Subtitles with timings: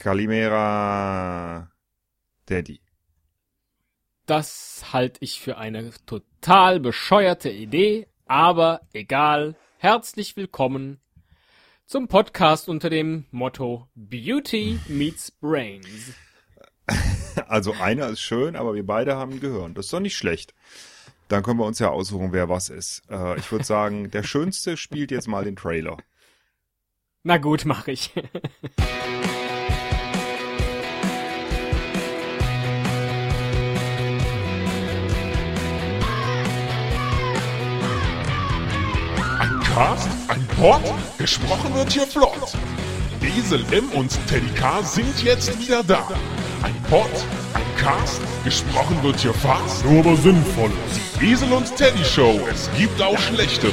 [0.00, 1.70] Kalimera
[2.46, 2.80] Daddy.
[4.24, 9.56] Das halte ich für eine total bescheuerte Idee, aber egal.
[9.76, 11.02] Herzlich willkommen
[11.84, 16.14] zum Podcast unter dem Motto Beauty meets Brains.
[17.46, 19.74] Also einer ist schön, aber wir beide haben Gehirn.
[19.74, 20.54] Das ist doch nicht schlecht.
[21.28, 23.02] Dann können wir uns ja aussuchen, wer was ist.
[23.08, 25.96] Äh, ich würde sagen, der Schönste spielt jetzt mal den Trailer.
[27.22, 28.12] Na gut, mache ich.
[39.74, 40.82] Cast, ein Pod,
[41.16, 42.56] gesprochen wird hier flott.
[43.22, 46.08] Esel M und Teddy K sind jetzt wieder da.
[46.62, 47.10] Ein Pod,
[47.54, 50.72] ein Cast, gesprochen wird hier fast, nur aber sinnvoll.
[51.20, 53.72] Die Esel und Teddy Show, es gibt auch schlechtere.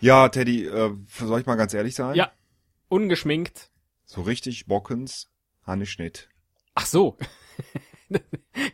[0.00, 2.14] Ja, Teddy, äh, soll ich mal ganz ehrlich sein?
[2.16, 2.30] Ja,
[2.88, 3.70] ungeschminkt.
[4.04, 5.30] So richtig Bockens,
[5.66, 6.28] Hanne Schnitt.
[6.74, 7.16] Ach so.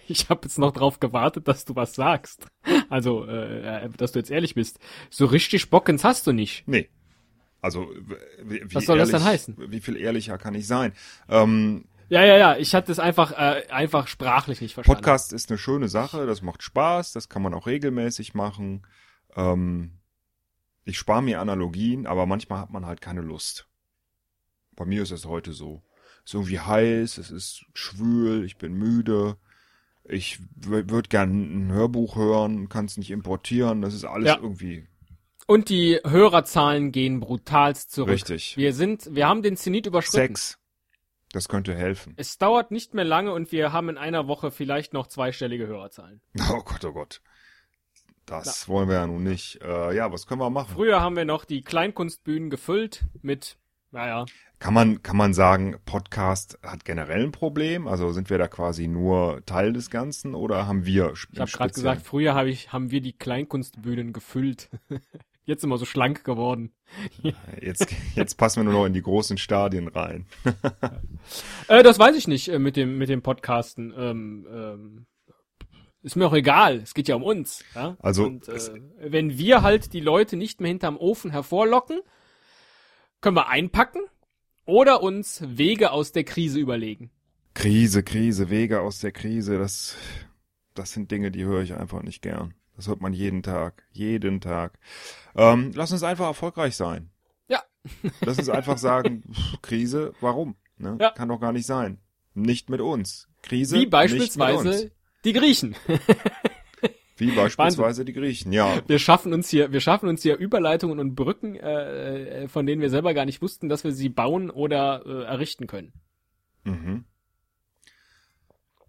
[0.09, 2.47] Ich habe jetzt noch drauf gewartet, dass du was sagst.
[2.89, 4.79] Also, äh, dass du jetzt ehrlich bist.
[5.11, 6.67] So richtig Bockens hast du nicht.
[6.67, 6.89] Nee.
[7.61, 7.89] Also,
[8.43, 9.71] wie, wie Was soll das ehrlich, denn heißen?
[9.73, 10.93] Wie viel ehrlicher kann ich sein?
[11.29, 12.57] Ähm, Ja, ja, ja.
[12.57, 15.01] Ich hatte es einfach, äh, einfach sprachlich nicht verstanden.
[15.01, 18.87] Podcast ist eine schöne Sache, das macht Spaß, das kann man auch regelmäßig machen.
[19.35, 19.99] Ähm,
[20.85, 23.67] ich spare mir Analogien, aber manchmal hat man halt keine Lust.
[24.77, 25.83] Bei mir ist es heute so.
[26.25, 29.37] Es ist irgendwie heiß, es ist schwül, ich bin müde.
[30.09, 34.39] Ich würde gern ein Hörbuch hören, kann es nicht importieren, das ist alles Ja.
[34.41, 34.87] irgendwie
[35.47, 38.11] Und die Hörerzahlen gehen brutalst zurück.
[38.15, 38.57] richtig.
[38.57, 40.35] Wir sind, wir haben den Zenit überschritten.
[40.37, 40.59] Sex.
[41.33, 42.15] Das könnte helfen.
[42.17, 46.21] Es dauert nicht mehr lange und wir haben in einer Woche vielleicht noch zweistellige Hörerzahlen.
[46.51, 47.21] Oh Gott, oh Gott.
[48.27, 49.61] Das wollen wir ja nun nicht.
[49.63, 50.73] Äh, ja, was können wir machen?
[50.75, 53.57] Früher haben wir noch die Kleinkunstbühnen gefüllt mit,
[53.91, 54.27] naja,
[54.59, 57.87] Kann man, kann man sagen, Podcast hat generell ein Problem?
[57.87, 61.73] Also sind wir da quasi nur Teil des Ganzen oder haben wir ich habe gerade
[61.73, 64.71] gesagt, früher hab ich, haben wir die Kleinkunstbühnen gefüllt.
[65.47, 66.73] Jetzt sind wir so schlank geworden.
[67.63, 70.27] jetzt, jetzt passen wir nur noch in die großen Stadien rein.
[71.69, 73.93] Äh, das weiß ich nicht äh, mit dem mit dem Podcasten.
[73.97, 75.07] Ähm, ähm,
[76.03, 76.77] ist mir auch egal.
[76.77, 77.65] Es geht ja um uns.
[77.75, 77.97] Ja?
[77.99, 78.61] Also, Und, äh,
[79.01, 82.01] wenn wir halt die Leute nicht mehr hinterm Ofen hervorlocken,
[83.27, 84.03] können wir einpacken
[84.67, 87.11] oder uns Wege aus der Krise überlegen.
[87.55, 89.97] Krise, Krise, Wege aus der Krise, das,
[90.75, 92.55] das sind Dinge, die höre ich einfach nicht gern.
[92.77, 94.79] Das hört man jeden Tag, jeden Tag.
[95.35, 97.11] Ähm, lass uns einfach erfolgreich sein.
[97.49, 97.65] Ja.
[98.21, 100.55] Lass uns einfach sagen, pff, Krise, warum?
[100.79, 100.97] Ne?
[101.01, 101.11] Ja.
[101.11, 101.99] Kann doch gar nicht sein.
[102.33, 103.29] Nicht mit uns.
[103.43, 104.93] Krise, Wie beispielsweise
[105.25, 105.75] die Griechen.
[107.17, 108.83] Wie beispielsweise die Griechen, ja.
[108.87, 112.83] Wir schaffen uns hier, wir schaffen uns hier Überleitungen und Brücken, äh, äh, von denen
[112.83, 115.95] wir selber gar nicht wussten, dass wir sie bauen oder äh, errichten können.
[116.65, 117.07] Mhm.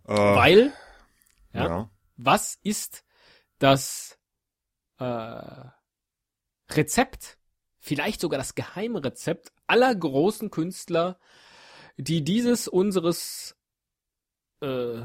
[0.08, 0.74] Äh, Weil,
[1.54, 1.90] ja, ja.
[2.18, 3.06] was ist
[3.60, 4.20] das
[5.00, 5.64] äh,
[6.70, 7.38] Rezept,
[7.80, 11.18] vielleicht sogar das Geheimrezept aller großen Künstler,
[11.96, 13.56] die dieses unseres
[14.62, 15.02] äh,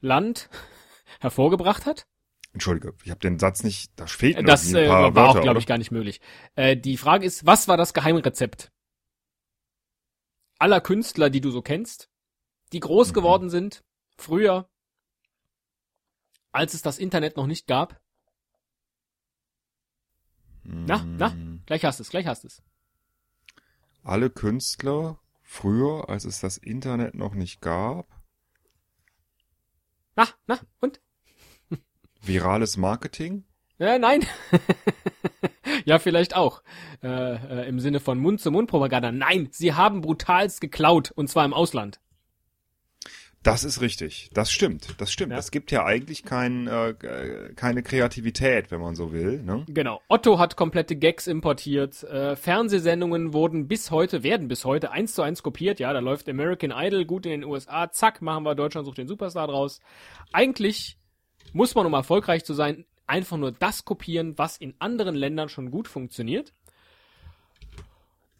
[0.00, 0.50] Land
[1.20, 2.06] hervorgebracht hat?
[2.52, 5.40] Entschuldige, ich habe den Satz nicht, da fehlten Das irgendwie äh, ein paar war Wörter,
[5.40, 6.20] auch, glaube ich, gar nicht möglich.
[6.56, 8.70] Äh, die Frage ist, was war das Geheimrezept
[10.60, 12.08] aller Künstler, die du so kennst,
[12.72, 13.14] die groß Mhm.
[13.14, 13.82] geworden sind,
[14.16, 14.68] früher,
[16.52, 18.00] als es das Internet noch nicht gab?
[20.86, 22.62] Na, na, Mm, gleich hast es, gleich hast es.
[24.02, 28.06] Alle Künstler früher, als es das Internet noch nicht gab,
[30.16, 31.00] Na, na, und?
[32.22, 33.44] Virales Marketing,
[33.78, 34.26] Äh, nein.
[35.86, 36.62] ja, vielleicht auch.
[37.02, 39.10] Äh, äh, Im Sinne von Mund-zu-Mund-Propaganda.
[39.10, 41.98] Nein, sie haben brutalst geklaut, und zwar im Ausland.
[43.42, 44.28] Das ist richtig.
[44.34, 44.96] Das stimmt.
[44.98, 45.32] Das stimmt.
[45.32, 45.38] Ja.
[45.38, 49.42] Es gibt ja eigentlich kein, äh, äh, keine Kreativität, wenn man so will.
[49.42, 49.64] Ne?
[49.66, 50.02] Genau.
[50.08, 52.02] Otto hat komplette Gags importiert.
[52.04, 55.80] Äh, Fernsehsendungen wurden bis heute, werden bis heute eins zu eins kopiert.
[55.80, 57.90] Ja, da läuft American Idol gut in den USA.
[57.90, 59.80] Zack, machen wir Deutschland sucht den Superstar draus.
[60.34, 60.98] Eigentlich
[61.52, 65.70] muss man, um erfolgreich zu sein, einfach nur das kopieren, was in anderen Ländern schon
[65.70, 66.52] gut funktioniert.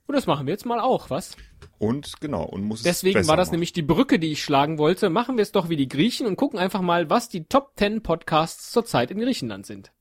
[0.07, 1.37] Und das machen wir jetzt mal auch, was?
[1.79, 3.55] Und genau, und muss es Deswegen war das machen.
[3.55, 5.09] nämlich die Brücke, die ich schlagen wollte.
[5.09, 8.03] Machen wir es doch wie die Griechen und gucken einfach mal, was die Top 10
[8.03, 9.93] Podcasts zurzeit in Griechenland sind.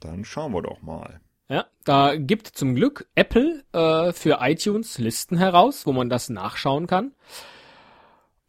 [0.00, 1.20] Dann schauen wir doch mal.
[1.48, 6.86] Ja, da gibt zum Glück Apple äh, für iTunes Listen heraus, wo man das nachschauen
[6.86, 7.12] kann.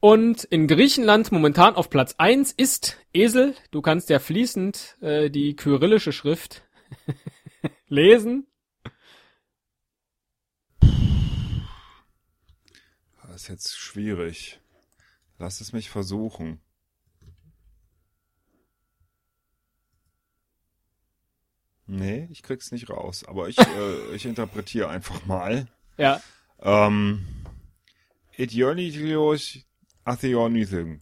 [0.06, 3.56] Und in Griechenland momentan auf Platz 1 ist Esel.
[3.72, 6.62] Du kannst ja fließend äh, die kyrillische Schrift
[7.88, 8.46] lesen.
[13.24, 14.60] das ist jetzt schwierig.
[15.40, 16.62] Lass es mich versuchen.
[21.88, 25.66] Nee, ich krieg's nicht raus, aber ich, äh, ich interpretiere einfach mal.
[25.98, 26.22] Ja.
[26.60, 27.26] Ähm,
[30.06, 31.02] Atheonithum.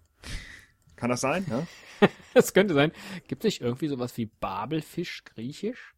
[0.96, 1.46] Kann das sein?
[1.48, 1.68] Ne?
[2.34, 2.92] Das könnte sein.
[3.28, 5.94] Gibt es nicht irgendwie sowas wie Babelfisch griechisch?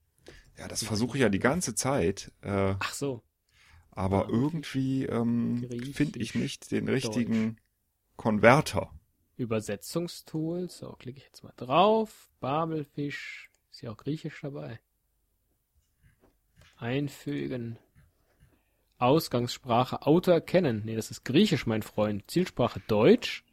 [0.57, 2.31] Ja, das versuche ich ja die ganze Zeit.
[2.41, 3.23] Äh, Ach so.
[3.89, 7.57] aber irgendwie ähm, finde ich nicht den richtigen
[8.17, 8.91] Konverter.
[9.37, 10.69] Übersetzungstool.
[10.69, 12.29] So, klicke ich jetzt mal drauf.
[12.39, 13.49] Babelfisch.
[13.71, 14.79] Ist ja auch griechisch dabei.
[16.77, 17.79] Einfügen.
[18.97, 20.83] Ausgangssprache Auto erkennen.
[20.85, 22.23] Nee, das ist griechisch, mein Freund.
[22.29, 23.43] Zielsprache Deutsch.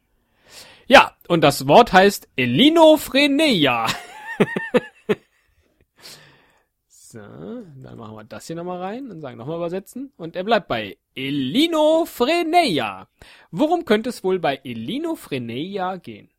[0.87, 3.87] Ja, und das Wort heißt Elinophrenia.
[6.87, 10.11] so, dann machen wir das hier nochmal rein und sagen nochmal übersetzen.
[10.17, 13.07] Und er bleibt bei Elinophrenia.
[13.51, 16.29] Worum könnte es wohl bei Elinophrenia gehen?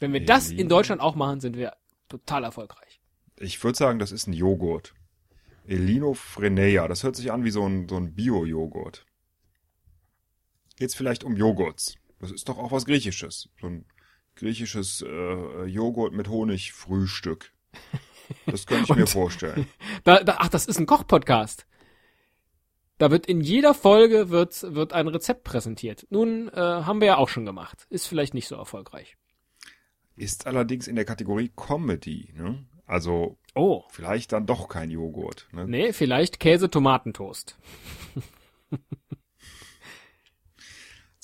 [0.00, 1.74] Wenn wir das in Deutschland auch machen, sind wir
[2.08, 3.00] total erfolgreich.
[3.38, 4.94] Ich würde sagen, das ist ein Joghurt.
[5.66, 9.06] Elinophrenia, das hört sich an wie so ein, so ein Bio-Joghurt.
[10.76, 11.96] Geht's vielleicht um Joghurts?
[12.20, 13.48] Das ist doch auch was Griechisches.
[13.60, 13.84] So ein
[14.36, 17.52] griechisches äh, Joghurt mit Honigfrühstück.
[18.46, 19.66] Das könnte ich mir vorstellen.
[20.02, 21.66] Da, da, ach, das ist ein Kochpodcast.
[22.98, 26.06] Da wird in jeder Folge wird, wird ein Rezept präsentiert.
[26.10, 27.86] Nun äh, haben wir ja auch schon gemacht.
[27.90, 29.16] Ist vielleicht nicht so erfolgreich.
[30.16, 32.64] Ist allerdings in der Kategorie Comedy, ne?
[32.86, 33.84] Also Oh.
[33.90, 35.46] vielleicht dann doch kein Joghurt.
[35.52, 35.66] Ne?
[35.66, 37.56] Nee, vielleicht Käse-Tomatentoast.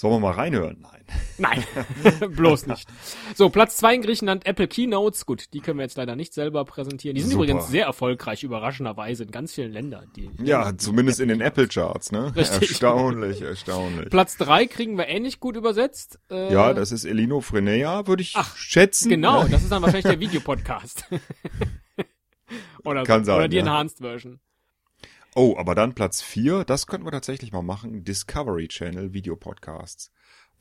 [0.00, 0.78] Sollen wir mal reinhören?
[0.80, 1.04] Nein.
[1.36, 2.88] Nein, bloß nicht.
[3.34, 5.26] So, Platz zwei in Griechenland, Apple Keynotes.
[5.26, 7.16] Gut, die können wir jetzt leider nicht selber präsentieren.
[7.16, 7.44] Die sind Super.
[7.44, 10.10] übrigens sehr erfolgreich, überraschenderweise, in ganz vielen Ländern.
[10.16, 12.34] Die, Ja, zumindest in den Apple Charts, ne?
[12.34, 12.70] Richtig.
[12.70, 14.08] Erstaunlich, erstaunlich.
[14.08, 16.18] Platz drei kriegen wir ähnlich gut übersetzt.
[16.30, 19.10] Äh, Ja, das ist Elinophrenia, würde ich Ach, schätzen.
[19.10, 21.04] Genau, das ist dann wahrscheinlich der Videopodcast.
[22.84, 23.32] oder, Kann so.
[23.32, 23.62] oder sein, die ja.
[23.64, 24.40] Enhanced Version.
[25.34, 30.10] Oh, aber dann Platz vier, das könnten wir tatsächlich mal machen, Discovery Channel Videopodcasts.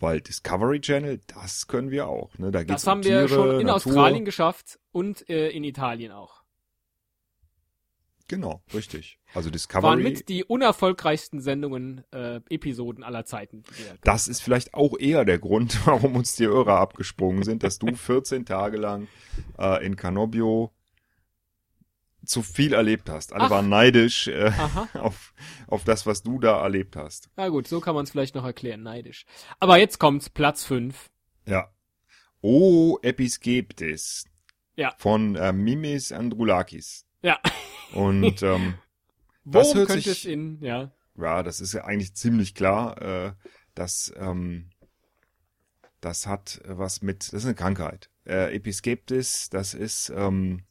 [0.02, 2.52] Weil Discovery Channel, das können wir auch, ne?
[2.52, 3.74] Da geht's Das haben um wir Tiere, schon in Natur.
[3.92, 6.40] Australien geschafft und äh, in Italien auch.
[8.28, 9.18] Genau, richtig.
[9.34, 13.64] Also Waren Discovery, mit die unerfolgreichsten Sendungen, äh, Episoden aller Zeiten.
[13.76, 17.80] wir- das ist vielleicht auch eher der Grund, warum uns die Hörer abgesprungen sind, dass
[17.80, 19.08] du 14 Tage lang
[19.58, 20.72] äh, in Canobio
[22.30, 23.34] zu viel erlebt hast.
[23.34, 23.50] Alle Ach.
[23.50, 24.52] waren neidisch äh,
[24.94, 25.34] auf,
[25.68, 27.30] auf das, was du da erlebt hast.
[27.36, 29.26] Na gut, so kann man es vielleicht noch erklären, neidisch.
[29.60, 31.10] Aber jetzt kommt Platz 5.
[31.46, 31.70] Ja.
[32.42, 34.26] O Episkeptis
[34.76, 34.94] Ja.
[34.98, 37.06] von äh, Mimis Androulakis.
[37.22, 37.40] Ja.
[37.94, 38.76] Und ähm,
[39.44, 40.92] Das Worum hört könnte sich- es in, ja.
[41.18, 43.34] ja, das ist ja eigentlich ziemlich klar, äh,
[43.76, 44.70] dass ähm,
[46.02, 48.10] das hat was mit, das ist eine Krankheit.
[48.26, 50.64] Äh, Episkeptis, das ist ähm,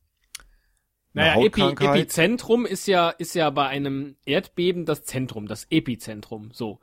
[1.19, 1.63] Naja, Epi.
[1.63, 6.81] Epizentrum ist ja, ist ja bei einem Erdbeben das Zentrum, das Epizentrum, so.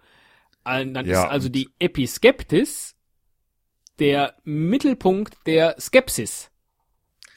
[0.65, 2.95] Äh, Dann Ja, ist also die Episkeptis
[3.99, 6.51] der Mittelpunkt der Skepsis.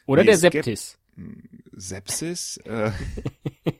[0.07, 0.99] Oder Nee, der Skep- Septis.
[1.73, 2.57] Sepsis.
[2.59, 2.91] Äh,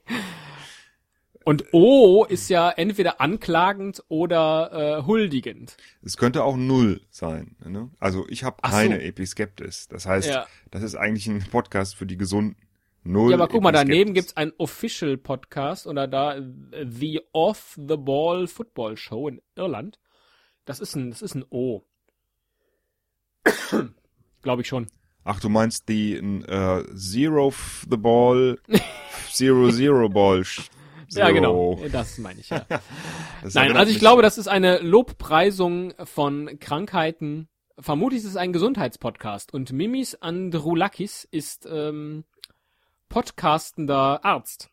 [1.45, 5.79] Und O ist ja entweder anklagend oder äh, huldigend.
[6.03, 7.57] es könnte auch null sein.
[7.65, 7.91] Ne?
[7.99, 8.77] Also ich habe Ach so.
[8.77, 9.89] keine Episkeptis.
[9.89, 10.47] Das heißt, Ja.
[10.71, 12.57] das ist eigentlich ein Podcast für die Gesunden.
[13.05, 17.75] Null Ja, aber guck mal, daneben gibt's einen Official Podcast oder da äh, The Off
[17.77, 19.99] the Ball Football Show in Irland.
[20.65, 21.83] Das ist ein, das ist ein O.
[24.43, 24.87] Glaube ich schon.
[25.25, 27.53] Ach, du meinst die äh, Zero
[27.91, 28.59] the Ball,
[29.31, 30.41] Zero Zero Ball.
[30.41, 30.69] sch-
[31.11, 31.33] Ja, Zero.
[31.35, 31.81] genau.
[31.91, 32.67] Das meine ich, ja.
[32.69, 32.81] Nein,
[33.55, 37.49] erinnert also ich glaube, das ist eine Lobpreisung von Krankheiten.
[37.79, 39.55] Vermutlich ist es ein Gesundheitspodcast.
[39.55, 42.25] Und Mimis Androulakis ist ähm,
[43.09, 44.71] podcastender Arzt.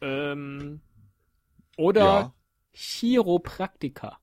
[0.00, 0.80] Ähm,
[1.76, 2.34] oder Ja.
[2.72, 4.18] Chiropraktiker.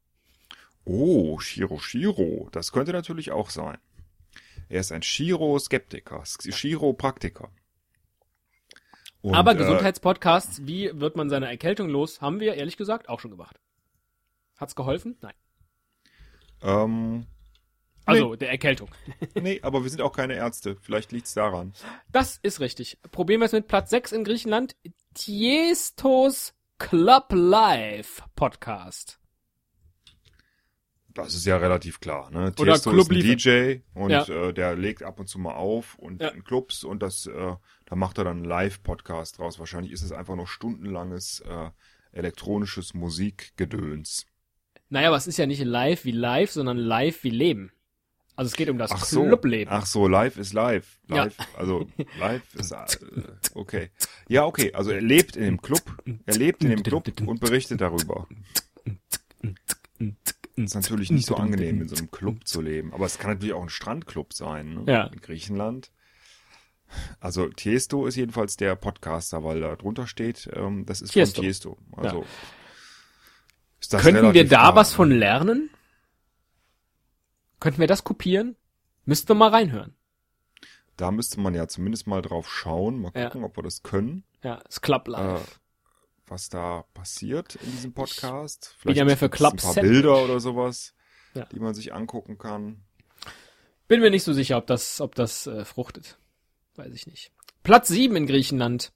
[0.85, 2.49] Oh, Shiro Shiro.
[2.51, 3.77] Das könnte natürlich auch sein.
[4.69, 7.49] Er ist ein Shiro-Skeptiker, Chiropraktiker.
[9.21, 13.19] Und, Aber äh, Gesundheitspodcasts, wie wird man seine Erkältung los, haben wir ehrlich gesagt auch
[13.19, 13.59] schon gemacht.
[14.57, 15.17] Hat's geholfen?
[15.21, 15.33] Nein.
[16.61, 17.25] Ähm,
[18.05, 18.89] Also der Erkältung.
[19.35, 20.77] nee, aber wir sind auch keine Ärzte.
[20.81, 21.73] Vielleicht liegt's daran.
[22.11, 22.99] Das ist richtig.
[23.11, 24.75] Probieren wir es mit Platz 6 in Griechenland.
[25.13, 29.19] Tiestos Club Live Podcast.
[31.13, 32.29] Das ist ja relativ klar.
[32.29, 32.53] Ne?
[32.59, 33.37] Oder Tiesto Club ist ein.
[33.37, 34.27] DJ und Ja.
[34.27, 36.27] äh, der legt ab und zu mal auf und Ja.
[36.29, 39.57] in Clubs und das, äh, da macht er dann einen Live-Podcast draus.
[39.57, 41.69] Wahrscheinlich ist es einfach nur stundenlanges äh,
[42.11, 44.25] elektronisches Musikgedöns.
[44.89, 47.71] Naja, aber es ist ja nicht live wie live, sondern live wie Leben.
[48.35, 49.71] Also es geht um das Ach so, Clubleben.
[49.73, 50.99] ach so, live ist live.
[51.07, 51.23] Ja.
[51.23, 51.87] Live, also
[52.19, 52.85] live ist äh,
[53.53, 53.91] okay.
[54.27, 55.81] Ja, okay, also er lebt in dem Club,
[56.25, 58.27] er lebt in dem Club und berichtet darüber.
[60.57, 63.53] Ist natürlich nicht so angenehm, in so einem Club zu leben, aber es kann natürlich
[63.53, 64.83] auch ein Strandclub sein, ne?
[64.91, 65.03] Ja.
[65.07, 65.91] In Griechenland.
[67.19, 71.35] Also Tiesto ist jedenfalls der Podcaster, weil da drunter steht, ähm, das ist Tiesto.
[71.35, 71.77] von Tiesto.
[71.97, 72.25] Also
[73.79, 74.95] ist das Könnten wir da klar, was ne?
[74.95, 75.69] von lernen?
[77.59, 78.55] Könnten wir das kopieren?
[79.05, 79.95] Müssten wir mal reinhören.
[80.97, 83.25] Da müsste man ja zumindest mal drauf schauen, mal Ja.
[83.25, 84.23] gucken, ob wir das können.
[84.43, 85.59] Ja, das Club Live.
[86.27, 88.75] was da passiert in diesem Podcast.
[88.83, 89.91] bin ja mehr für gibt's ein Club paar Sandwich.
[89.91, 90.95] Bilder oder sowas,
[91.35, 91.45] Ja.
[91.45, 92.83] die man sich angucken kann.
[93.87, 96.17] Bin mir nicht so sicher, ob das, ob das äh, fruchtet.
[96.75, 97.31] Weiß ich nicht.
[97.61, 98.91] Platz 7 in Griechenland.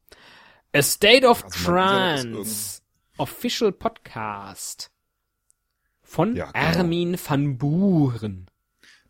[0.74, 2.82] A State of Also ja, Trance.
[3.18, 4.90] Official Podcast.
[6.10, 6.80] Von Ja, genau.
[6.80, 8.48] Armin van Buren.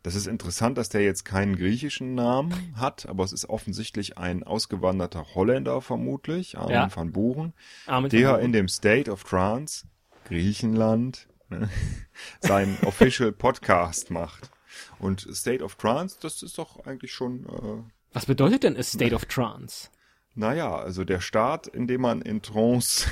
[0.02, 4.42] Das ist interessant, dass der jetzt keinen griechischen Namen hat, aber es ist offensichtlich ein
[4.42, 6.94] ausgewanderter Holländer vermutlich, Armin Ja.
[6.94, 7.54] van Buren,
[7.86, 9.86] Armin der in dem State of Trance,
[10.26, 11.70] Griechenland, ne,
[12.40, 14.50] seinen Official Podcast macht.
[14.98, 19.14] Und State of Trance, das ist doch eigentlich schon äh, Was bedeutet denn A State
[19.14, 19.88] of Trance?
[20.34, 23.06] Naja, also der Staat, in dem man in Trance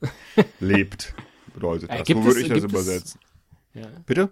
[0.60, 1.14] lebt,
[1.54, 2.06] bedeutet Äh, das.
[2.06, 3.20] gibt so würde es- ich das gibt es- übersetzen.
[3.74, 3.86] Ja.
[4.06, 4.30] Bitte?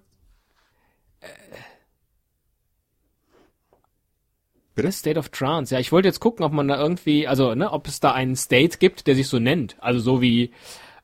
[4.81, 5.75] A State of Trance.
[5.75, 8.37] Ja, ich wollte jetzt gucken, ob man da irgendwie, also, ne, ob es da einen
[8.37, 9.77] State gibt, der sich so nennt.
[9.81, 10.53] Also so wie,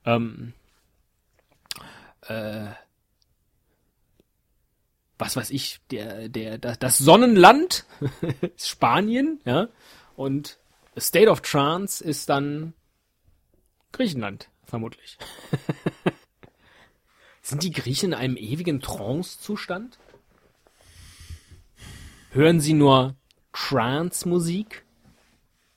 [0.05, 0.53] ähm,
[2.29, 2.67] äh,
[5.19, 7.85] was weiß ich, der, der, das, das Sonnenland
[8.57, 9.69] ist Spanien, ja,
[10.15, 10.59] und
[10.97, 12.75] State of Trance ist dann
[13.91, 15.19] Griechenland, vermutlich.
[17.43, 19.99] Sind die Griechen in einem ewigen Trance-Zustand?
[22.31, 23.15] Hören sie nur
[23.53, 24.85] Trance-Musik?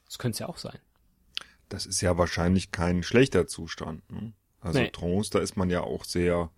[0.06, 0.80] Das könnte es ja auch sein.
[1.70, 4.10] Das ist ja wahrscheinlich kein schlechter Zustand.
[4.10, 4.34] Ne?
[4.62, 4.90] Also Nee.
[4.90, 6.50] Trance, da ist man ja auch sehr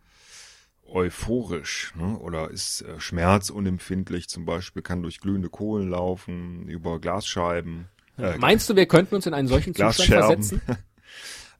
[0.85, 2.17] euphorisch ne?
[2.17, 7.89] oder ist äh, schmerzunempfindlich zum Beispiel, kann durch glühende Kohlen laufen, über Glasscheiben.
[8.17, 10.61] Äh, Meinst du, wir könnten uns in einen solchen Zustand versetzen?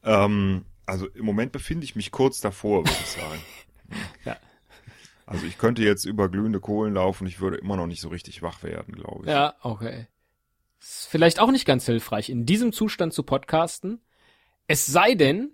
[0.04, 3.40] Ähm, also im Moment befinde ich mich kurz davor, würde ich sagen.
[4.24, 4.36] Ja.
[5.26, 8.40] Also ich könnte jetzt über glühende Kohlen laufen, ich würde immer noch nicht so richtig
[8.40, 9.30] wach werden, glaube ich.
[9.32, 10.06] Ja, okay.
[10.80, 14.00] Ist vielleicht auch nicht ganz hilfreich, in diesem Zustand zu podcasten.
[14.68, 15.50] Es sei denn,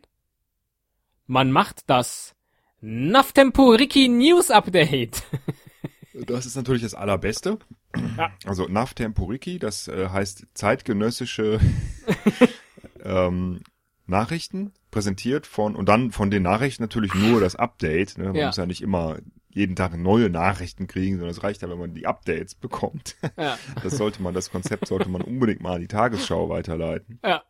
[1.27, 2.35] man macht das
[2.81, 5.23] Naftempuriki News Update.
[6.25, 7.59] Das ist natürlich das Allerbeste.
[8.17, 8.33] Ja.
[8.47, 11.61] Also NAV Temporiki, das äh, heißt zeitgenössische
[13.05, 13.61] ähm,
[14.07, 18.19] Nachrichten, präsentiert von, und dann von den Nachrichten natürlich nur das Update.
[18.19, 18.25] Ne?
[18.27, 18.47] Man Ja.
[18.47, 19.19] muss ja nicht immer
[19.51, 23.17] jeden Tag neue Nachrichten kriegen, sondern es reicht ja, wenn man die Updates bekommt.
[23.37, 27.19] Ja, Das sollte man, das Konzept sollte man unbedingt mal an die Tagesschau weiterleiten.
[27.25, 27.43] ja.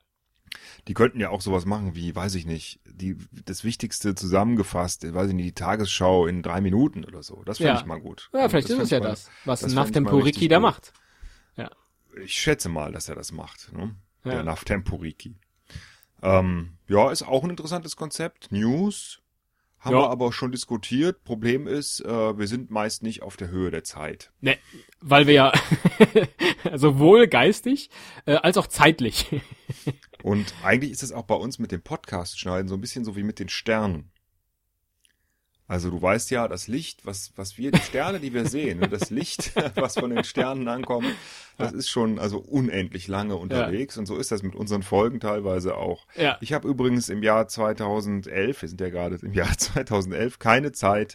[0.88, 5.28] Die könnten ja auch sowas machen wie, weiß ich nicht, die, das Wichtigste zusammengefasst, weiß
[5.30, 7.42] ich nicht, die Tagesschau in drei Minuten oder so.
[7.44, 7.78] Das finde Ja.
[7.80, 8.30] ich mal gut.
[8.32, 10.92] Ja, vielleicht Das ist es ja mal- das, was das richtig da macht.
[12.22, 13.94] Ich schätze mal, dass er das macht, ne?
[14.24, 14.30] Ja.
[14.30, 15.36] Der Nav Temporiki.
[16.26, 18.50] Ähm, ja, ist auch ein interessantes Konzept.
[18.52, 19.20] News
[19.78, 20.02] haben Ja.
[20.02, 21.22] wir aber schon diskutiert.
[21.24, 24.32] Problem ist, äh, wir sind meist nicht auf der Höhe der Zeit.
[24.40, 24.58] Ne,
[25.00, 25.52] weil wir ja
[26.74, 27.90] sowohl geistig
[28.26, 29.40] äh, als auch zeitlich.
[30.22, 33.14] Und eigentlich ist es auch bei uns mit dem Podcast schneiden so ein bisschen so
[33.16, 34.10] wie mit den Sternen.
[35.68, 38.88] Also du weißt ja, das Licht, was, was wir, die Sterne, die wir sehen, ne,
[38.88, 41.08] das Licht, was von den Sternen ankommt,
[41.58, 43.96] das ist schon also unendlich lange unterwegs.
[43.96, 46.06] Und so ist das mit unseren Folgen teilweise auch.
[46.16, 46.38] Ja.
[46.40, 51.14] Ich habe übrigens im Jahr 2011, wir sind ja gerade im Jahr 2011, keine Zeit,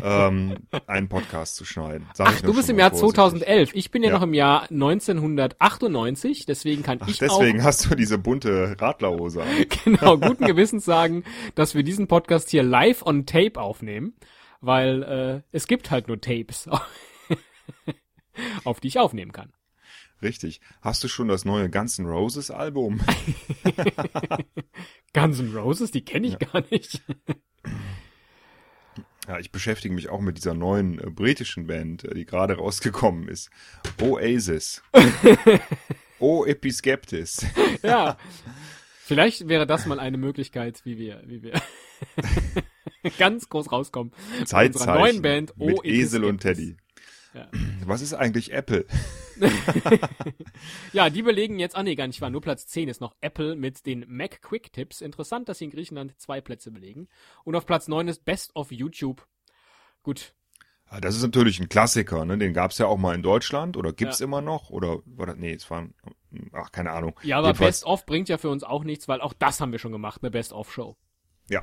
[0.00, 0.56] ähm,
[0.86, 2.06] einen Podcast zu schneiden.
[2.18, 3.14] Ach, du bist im Jahr vorsichtig.
[3.16, 3.70] 2011.
[3.74, 4.14] Ich bin ja, Ja.
[4.16, 9.42] noch im Jahr 1998, deswegen kann Ach, ich deswegen auch hast du diese bunte Radlerhose
[9.42, 9.48] an.
[9.84, 14.14] genau guten Gewissens sagen, dass wir diesen Podcast hier live on Tape aufnehmen,
[14.60, 16.68] weil äh, es gibt halt nur Tapes,
[18.64, 19.52] auf die ich aufnehmen kann.
[20.22, 20.60] Richtig.
[20.80, 23.00] Hast du schon das neue Guns N' Roses Album?
[25.12, 27.02] Guns N' Roses, die kenne ich gar nicht.
[29.28, 33.28] Ja, ich beschäftige mich auch mit dieser neuen äh, britischen Band, äh, die gerade rausgekommen
[33.28, 33.50] ist.
[34.00, 34.82] Oasis.
[36.18, 37.46] o Episkeptis.
[37.82, 38.16] ja.
[39.04, 41.60] Vielleicht wäre das mal eine Möglichkeit, wie wir, wie wir
[43.18, 44.12] ganz groß rauskommen.
[44.32, 45.00] Mit unserer Zeitzeichen.
[45.00, 46.40] neuen Band mit O Esel und.
[46.40, 46.76] Teddy.
[47.34, 47.48] Ja.
[47.86, 48.86] Was ist eigentlich Apple?
[50.92, 53.56] ja, die belegen jetzt, ah nee, gar nicht wahr, nur Platz 10 ist noch Apple
[53.56, 55.00] mit den Mac Quick Tips.
[55.00, 57.08] Interessant, dass sie in Griechenland zwei Plätze belegen.
[57.44, 59.26] Und auf Platz 9 ist Best of YouTube.
[60.02, 60.34] Gut.
[60.90, 62.36] Ja, das ist natürlich ein Klassiker, ne?
[62.36, 64.24] Den gab's ja auch mal in Deutschland oder gibt's Ja.
[64.24, 65.88] immer noch oder war das, nee, es war
[66.52, 67.18] ach keine Ahnung.
[67.22, 69.72] Ja, aber Jedenfalls- Best of bringt ja für uns auch nichts, weil auch das haben
[69.72, 70.96] wir schon gemacht, eine Best of Show.
[71.48, 71.62] Ja.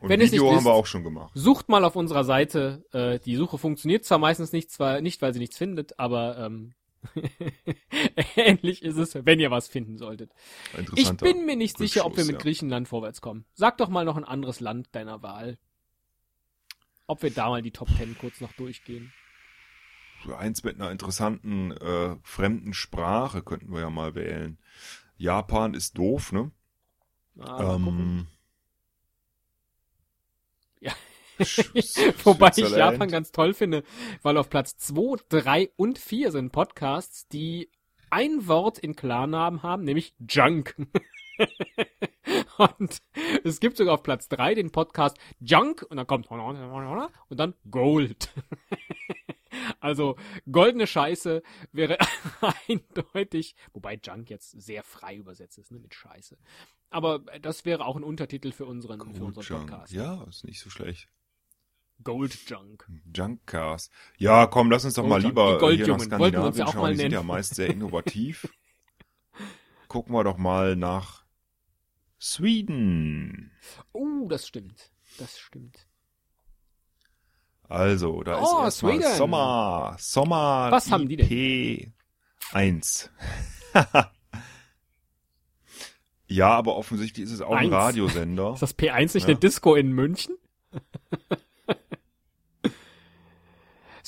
[0.00, 1.32] Und Wenn es Video nicht haben wir auch schon gemacht.
[1.34, 2.84] Sucht mal auf unserer Seite.
[2.92, 6.72] Äh, die Suche funktioniert zwar meistens nicht, zwar nicht, weil sie nichts findet, aber ähm,
[8.36, 10.32] ähnlich ist es, wenn ihr was finden solltet.
[10.94, 12.40] Ich bin mir nicht sicher, ob wir mit ja.
[12.40, 13.44] Griechenland vorwärts kommen.
[13.54, 15.58] Sag doch mal noch ein anderes Land deiner Wahl.
[17.06, 19.12] Ob wir da mal die Top 10 kurz noch durchgehen.
[20.24, 24.58] So eins mit einer interessanten äh, fremden Sprache könnten wir ja mal wählen.
[25.16, 26.50] Japan ist doof, ne?
[27.38, 28.26] Ah, ähm,
[30.80, 30.92] Ja.
[32.24, 32.70] Wobei ich.
[32.70, 33.82] Japan ganz toll finde,
[34.22, 37.70] weil auf Platz 2, 3 und 4 sind Podcasts, die
[38.10, 40.74] ein Wort in Klarnamen haben, nämlich Junk.
[42.78, 43.02] und
[43.44, 48.32] es gibt sogar auf Platz 3 den Podcast Junk und dann kommt und dann Gold.
[49.80, 50.16] also
[50.50, 51.98] goldene Scheiße wäre
[52.68, 56.38] eindeutig, wobei Junk jetzt sehr frei übersetzt ist, ne, mit Scheiße.
[56.90, 59.70] Aber das wäre auch ein Untertitel für unseren, für Gold unseren Junk.
[59.70, 59.92] Podcast.
[59.92, 61.08] Ja, ist nicht so schlecht.
[62.04, 62.86] Gold Junk.
[63.14, 63.90] Junkcast.
[64.18, 65.34] Ja, komm, lass uns doch mal Goldjunk.
[65.60, 66.80] lieber Die hier nach Skandinavien ja schauen.
[66.82, 68.48] mal Die sind ja meist sehr innovativ.
[69.88, 71.24] Gucken wir doch mal nach
[72.20, 73.50] Sweden.
[73.92, 74.90] Oh, das stimmt.
[75.18, 75.86] Das stimmt.
[77.68, 79.16] Also, da Oh, ist erstmal.
[79.16, 79.96] Sommer.
[79.98, 81.92] Sommer Was haben die denn?
[82.52, 83.10] IP1.
[86.28, 87.72] ja, aber offensichtlich ist es auch ein Eins.
[87.72, 88.52] Radiosender.
[88.54, 89.30] Ist das P1 nicht Ja.
[89.30, 90.36] eine Disco in München?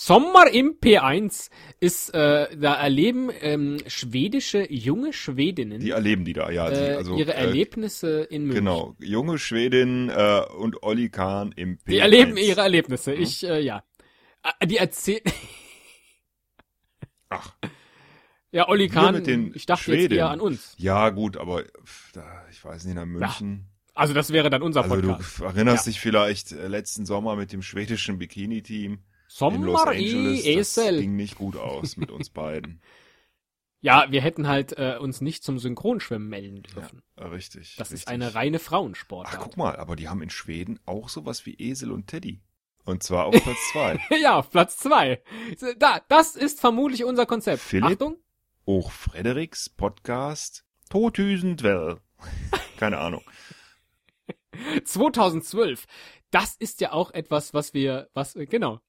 [0.00, 1.50] Sommer im P1
[1.80, 6.70] ist, äh, da erleben ähm, schwedische, junge Schwedinnen Die erleben die da, ja.
[6.70, 8.64] äh, also, ihre äh, Erlebnisse in München.
[8.64, 11.90] Genau, junge Schwedin äh, und Olli Kahn im P1.
[11.90, 13.12] Die erleben ihre Erlebnisse.
[13.12, 13.82] Ich, äh, ja.
[14.60, 15.22] Äh, Die erzählen.
[17.30, 17.54] Ach,
[18.52, 19.16] ja, Olli Kahn,
[19.54, 20.18] ich dachte jetzt Schwedinnen.
[20.18, 20.74] eher an uns.
[20.78, 21.64] ja gut, aber
[22.12, 23.66] da, ich weiß nicht, nach München.
[23.94, 25.40] Also das wäre dann unser Also Podcast.
[25.40, 25.90] du erinnerst Ja.
[25.90, 29.00] dich vielleicht äh, letzten Sommer mit dem schwedischen Bikini-Team
[29.40, 30.46] in Los Sommer Angeles.
[30.46, 31.00] i Das Esel.
[31.00, 32.80] ging nicht gut aus mit uns beiden.
[33.80, 37.02] Ja, wir hätten halt äh, uns nicht zum Synchronschwimmen melden dürfen.
[37.14, 37.76] Äh, richtig.
[37.76, 38.00] Das richtig.
[38.00, 39.36] ist eine reine Frauensportart.
[39.38, 42.40] Ach, guck mal, aber die haben in Schweden auch sowas wie Esel und Teddy.
[42.84, 44.00] Und zwar auf Platz zwei.
[44.20, 45.22] ja, auf Platz zwei.
[45.78, 47.60] Da, das ist vermutlich unser Konzept.
[47.60, 47.92] Philipp?
[47.92, 48.16] Achtung.
[48.66, 51.98] Auch Frederiks Podcast Tothüsendwell.
[52.78, 53.22] Keine Ahnung.
[54.84, 55.86] 2012.
[56.30, 58.80] Das ist ja auch etwas, was wir, was, genau,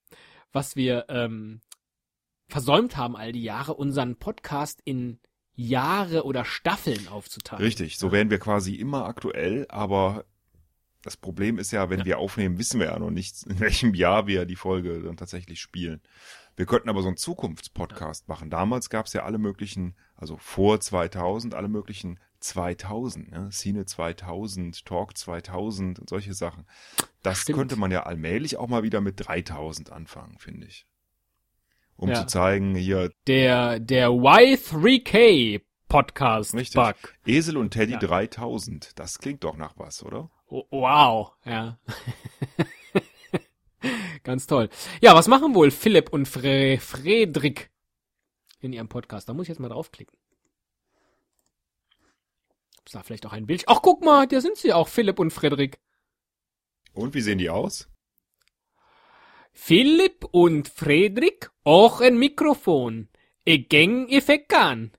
[0.51, 1.61] was wir ähm,
[2.47, 5.19] versäumt haben all die Jahre, unseren Podcast in
[5.53, 7.63] Jahre oder Staffeln aufzuteilen.
[7.63, 10.25] Richtig, so werden wir quasi immer aktuell, aber
[11.01, 14.27] das Problem ist ja, wenn wir aufnehmen, wissen wir ja noch nicht, in welchem Jahr
[14.27, 16.01] wir die Folge dann tatsächlich spielen.
[16.55, 18.49] Wir könnten aber so einen Zukunftspodcast machen.
[18.49, 23.49] Damals gab es ja alle möglichen, also vor 2000, alle möglichen 2000, ne?
[23.51, 26.65] Cine 2000, Talk 2000 und solche Sachen.
[27.23, 27.57] Das Stimmt.
[27.57, 30.85] könnte man ja allmählich auch mal wieder mit 3000 anfangen, finde ich.
[31.95, 32.15] Um Ja.
[32.15, 36.75] zu zeigen, hier Der, der Y3K Podcast Richtig.
[36.75, 36.95] Bug.
[37.25, 37.99] Esel und Teddy Ja.
[37.99, 38.97] 3000.
[38.97, 40.29] Das klingt doch nach was, oder?
[40.47, 41.77] Wow, ja.
[44.23, 44.69] Ganz toll.
[45.01, 47.69] Ja, was machen wohl Philipp und Fre Fredrik
[48.59, 49.29] in ihrem Podcast?
[49.29, 50.17] Da muss ich jetzt mal draufklicken.
[52.89, 53.65] Gibt's da vielleicht auch ein Bild?
[53.67, 55.77] Ach, guck mal, da sind sie auch, Philipp und Fredrik.
[56.93, 57.87] Und wie sehen die aus?
[59.51, 63.09] Philipp und Fredrik, auch ein Mikrofon.
[63.45, 64.91] E gäng feckan.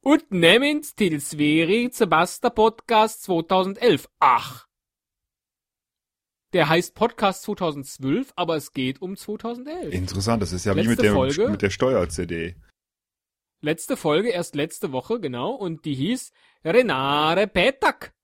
[0.00, 4.08] Und nehmen's till Sveri zur basta Podcast 2011.
[4.20, 4.66] Ach.
[6.54, 9.92] Der heißt Podcast 2012, aber es geht um 2011.
[9.92, 11.48] Interessant, das ist ja wie Letzte mit, dem, Folge.
[11.50, 12.56] mit der Steuer-CD.
[13.60, 16.32] Letzte Folge, erst letzte Woche, genau, und die hieß
[16.64, 18.14] Renare Petak.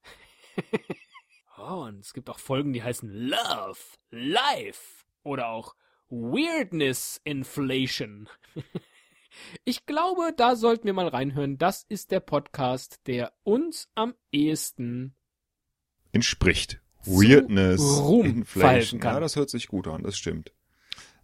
[1.58, 3.78] oh, und es gibt auch Folgen, die heißen Love,
[4.10, 5.74] Life oder auch
[6.08, 8.28] Weirdness Inflation.
[9.64, 11.58] ich glaube, da sollten wir mal reinhören.
[11.58, 15.16] Das ist der Podcast, der uns am ehesten
[16.12, 16.80] Entspricht.
[17.06, 19.00] Weirdness, Ruhm Inflation.
[19.00, 19.14] kann.
[19.14, 20.52] Ja, das hört sich gut an, das stimmt.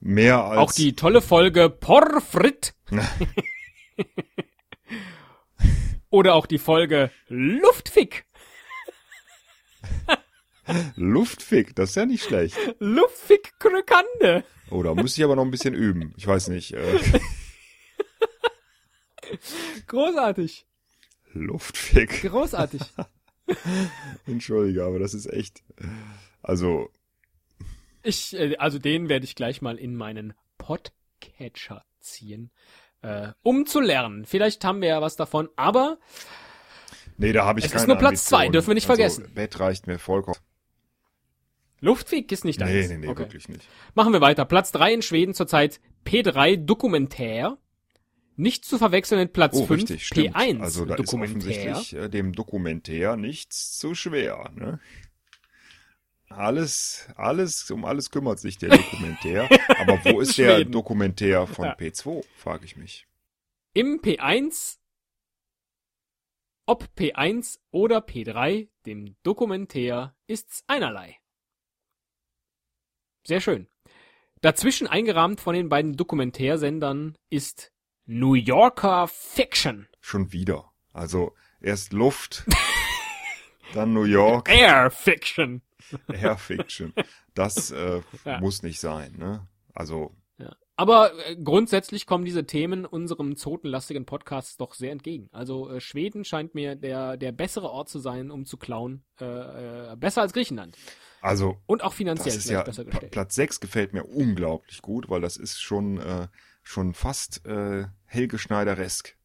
[0.00, 0.58] Mehr als.
[0.58, 2.74] auch die tolle Folge Porfrit.
[6.10, 8.24] oder auch die Folge Luftfick.
[10.96, 12.56] Luftfick, das ist ja nicht schlecht.
[12.78, 14.44] Luftfick Krokande.
[14.70, 16.14] Oh, da muss ich aber noch ein bisschen üben.
[16.16, 16.72] Ich weiß nicht.
[16.74, 16.98] Äh,
[19.86, 20.66] Großartig.
[21.32, 22.22] Luftfick.
[22.22, 22.82] Großartig.
[24.26, 25.62] Entschuldige, aber das ist echt.
[26.42, 26.90] Also,
[28.02, 32.50] Ich, äh, also den werde ich gleich mal in meinen Podcatcher ziehen,
[33.02, 34.24] äh, um zu lernen.
[34.24, 35.98] Vielleicht haben wir ja was davon, aber
[37.16, 38.42] nee, da habe ich Es ist keine nur Platz Ambitionen.
[38.46, 39.22] zwei, dürfen wir nicht vergessen.
[39.24, 40.38] Also, Bett reicht mir vollkommen.
[41.80, 42.88] Luftfick ist nicht Nee, deins.
[42.90, 43.20] nee, nee, okay.
[43.20, 43.66] wirklich nicht.
[43.94, 44.44] Machen wir weiter.
[44.44, 47.56] Platz 3 in Schweden zurzeit P3 Dokumentär.
[48.36, 50.36] Nicht zu verwechseln mit Platz Oh, 5 richtig, stimmt.
[50.36, 51.36] P1 also da ist Dokumentär.
[51.74, 54.50] offensichtlich äh, dem Dokumentär nichts zu schwer.
[54.54, 54.78] Ne?
[56.30, 59.48] Alles, alles, um alles kümmert sich der Dokumentär.
[59.80, 60.64] Aber wo ist der.
[60.64, 61.74] Dokumentär von Ja.
[61.74, 63.06] P2, frage ich mich.
[63.74, 64.78] Im P1,
[66.66, 71.18] ob P1 oder P3, dem Dokumentär ist's einerlei.
[73.26, 73.66] Sehr schön.
[74.40, 77.72] Dazwischen eingerahmt von den beiden Dokumentärsendern ist
[78.06, 79.88] New Yorker Fiction.
[80.00, 80.72] Schon wieder.
[80.92, 82.44] Also erst Luft,
[83.74, 85.62] dann New York, Air Fiction.
[86.12, 86.92] Air Fiction.
[87.34, 88.40] Das äh, Ja.
[88.40, 89.14] muss nicht sein.
[89.18, 89.46] Ne?
[89.74, 90.54] Also Ja.
[90.76, 95.28] Aber äh, grundsätzlich kommen diese Themen unserem zotenlastigen Podcast doch sehr entgegen.
[95.32, 99.04] Also äh, Schweden scheint mir der, der bessere Ort zu sein, um zu klauen.
[99.20, 100.76] Äh, äh, besser als Griechenland.
[101.20, 103.12] Also Und auch das finanziell ist vielleicht ja besser gestellt.
[103.12, 106.28] Platz 6 gefällt mir unglaublich gut, weil das ist schon äh,
[106.62, 109.16] schon fast äh, Helge Schneideresk.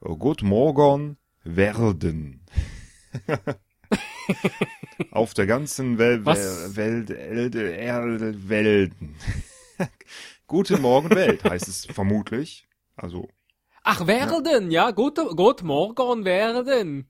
[0.00, 2.44] Good Morgen werden.
[5.10, 6.76] Auf der ganzen Wel Was?
[6.76, 9.16] Welt, Elde, Erde, Welten.
[10.46, 12.66] Guten Morgen Welt heißt es vermutlich.
[12.96, 13.28] Also
[13.84, 17.08] Ach, werden, ja, gute, gut morgen werden.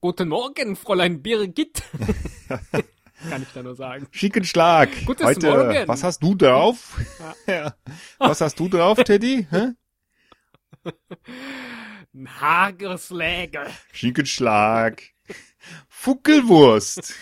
[0.00, 1.82] Guten Morgen, Fräulein Birgit.
[3.28, 4.08] Kann ich da nur sagen.
[4.10, 4.88] schicken Schlag.
[5.04, 5.88] Gutes Heute, Morgen.
[5.88, 6.98] was hast du drauf?
[7.46, 7.74] Ja.
[8.18, 9.46] Was hast du drauf, Teddy?
[9.50, 9.72] Hä?
[12.40, 13.66] Hagersläge.
[13.92, 15.02] Schinkenschlag.
[15.88, 17.14] Fuckelwurst.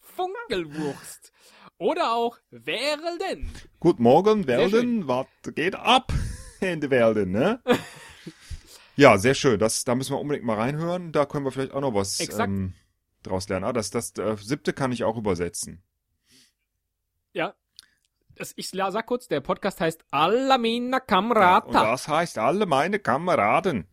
[0.00, 1.32] Funkelwurst.
[1.78, 3.50] Oder auch werden.
[3.80, 5.08] Guten Morgen, Sehr Welden.
[5.08, 6.12] Was geht ab
[6.60, 7.60] in der Welden, ne?
[8.96, 9.58] Ja, sehr schön.
[9.58, 11.12] Das, da müssen wir unbedingt mal reinhören.
[11.12, 12.74] Da können wir vielleicht auch noch was ähm,
[13.22, 13.64] draus lernen.
[13.64, 15.82] Ah, das, das äh, siebte kann ich auch übersetzen.
[17.32, 17.54] Ja.
[18.36, 21.90] Das, ich sag kurz, der Podcast heißt Alla mina Und Kamrata.
[21.90, 23.86] das heißt alle meine Kameraden.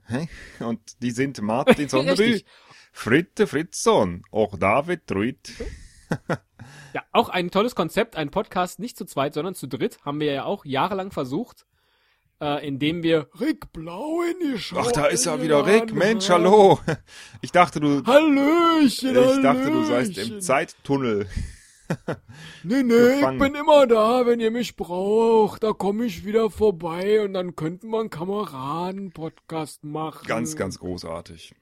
[0.60, 2.46] Und die sind Martin Richtig.
[2.92, 5.54] Fritte Fritzson, auch David Truit.
[6.94, 10.32] Ja, auch ein tolles Konzept, ein Podcast nicht zu zweit, sondern zu dritt, haben wir
[10.32, 11.66] ja auch jahrelang versucht,
[12.42, 15.94] äh, indem wir Rick Blau in die Show Ach, da ist er wieder Rick.
[15.94, 16.80] Mensch, hallo.
[17.42, 20.42] Ich dachte, du, Hallöchen, ich dachte, du seist im Hallöchen.
[20.42, 21.28] Zeittunnel.
[22.64, 23.36] Nee, nee, gefangen.
[23.36, 25.62] ich bin immer da, wenn ihr mich braucht.
[25.62, 30.26] Da komme ich wieder vorbei und dann könnten wir einen Kameraden-Podcast machen.
[30.26, 31.54] Ganz, ganz großartig.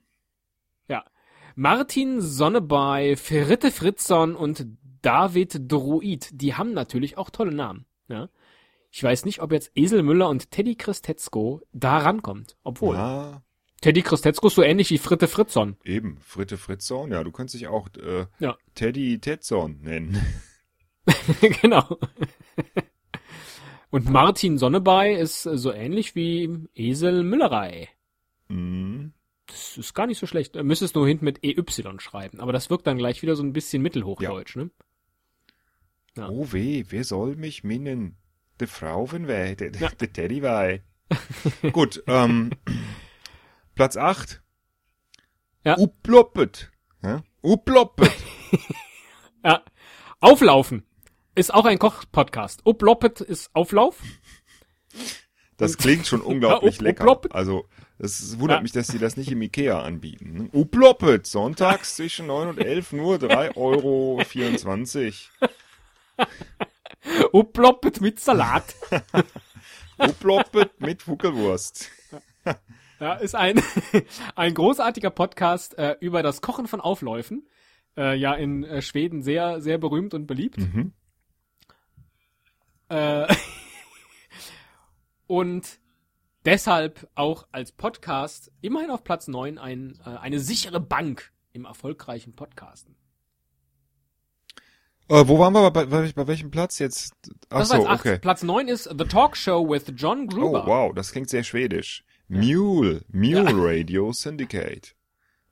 [1.55, 4.65] Martin Sonnebei, Fritte Fritzson und
[5.01, 7.85] David Druid, die haben natürlich auch tolle Namen.
[8.07, 8.29] Ja.
[8.91, 12.57] Ich weiß nicht, ob jetzt Esel Müller und Teddy Christetzko da rankommt.
[12.63, 13.43] Obwohl, Ja,
[13.81, 15.77] Teddy Christetzko ist so ähnlich wie Fritte Fritzson.
[15.85, 16.17] eben.
[16.21, 17.11] Fritte Fritzson.
[17.11, 18.57] Ja, du könntest dich auch äh, Ja.
[18.75, 20.21] Teddy Tetzon nennen.
[21.61, 21.97] genau.
[23.91, 27.89] Und Martin Sonnebei ist so ähnlich wie Esel Müllerei.
[28.49, 29.13] Mhm.
[29.49, 30.55] Das ist gar nicht so schlecht.
[30.55, 31.63] Du müsstest nur hinten mit EY
[31.99, 32.39] schreiben.
[32.39, 34.69] Aber das wirkt dann gleich wieder so ein bisschen mittelhochdeutsch, ne?
[36.15, 36.29] Ja.
[36.29, 38.17] Oh weh, wer soll mich minnen?
[38.59, 39.89] De Frauen weh, de, Ja.
[39.89, 40.79] de Teddy weh.
[41.71, 42.51] Gut, ähm,
[43.75, 44.41] Platz 8.
[45.65, 45.77] Ja.
[45.77, 46.71] Uploppet.
[47.03, 47.23] Ja?
[47.43, 48.11] Uploppet.
[49.43, 49.63] Ja.
[50.19, 50.83] Auflaufen
[51.33, 52.61] ist auch ein Koch-Podcast.
[52.65, 54.01] Uploppet ist Auflauf.
[55.55, 57.01] Das klingt schon unglaublich Ja, up- lecker.
[57.03, 57.33] uploppet.
[57.35, 57.65] Also,
[57.99, 58.61] es wundert Ja.
[58.61, 60.33] mich, dass die das nicht im Ikea anbieten.
[60.33, 60.49] ne?
[60.53, 64.21] Uploppet, sonntags zwischen 9 und 11 nur 3,24 Euro.
[67.39, 68.75] Uploppet mit Salat.
[69.97, 71.89] Uploppet mit Fuckelwurst.
[72.99, 73.61] Ja, ist ein,
[74.35, 77.47] ein großartiger Podcast äh, über das Kochen von Aufläufen.
[77.97, 80.57] Äh, ja, in äh, Schweden sehr, sehr berühmt und beliebt.
[80.57, 80.93] Mhm.
[82.89, 83.27] Äh,
[85.27, 85.79] und
[86.45, 92.35] deshalb auch als Podcast immerhin auf Platz 9 ein, äh, eine sichere Bank im erfolgreichen
[92.35, 92.95] Podcasten.
[95.09, 95.71] Äh, wo waren wir?
[95.71, 97.13] Bei, bei, bei welchem Platz jetzt?
[97.49, 98.19] Ach so, okay.
[98.19, 100.65] Platz 9 ist The Talk Show with John Oh, Gruber.
[100.67, 102.03] wow, das klingt sehr schwedisch.
[102.27, 104.95] Mule, Mule Radio Syndicate.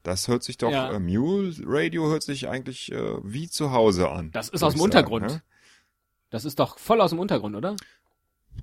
[0.04, 0.91] Das hört sich doch, Ja.
[0.91, 4.32] äh, Mule Radio hört sich eigentlich äh, wie zu Hause an.
[4.32, 5.26] Das ist aus dem sagen, Untergrund.
[5.26, 5.41] ne?
[6.30, 7.76] Das ist doch voll aus dem Untergrund, oder?